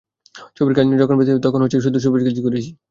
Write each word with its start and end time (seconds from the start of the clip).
ছবির 0.57 0.73
কাজ 0.75 0.85
নিয়ে 0.87 1.01
যখন 1.03 1.15
ব্যস্ত 1.17 1.29
ছিলাম, 1.29 1.45
তখন 1.47 1.59
শুধু 1.77 1.97
ছবির 2.05 2.21
কাজই 2.25 2.43
করেছি। 2.45 2.71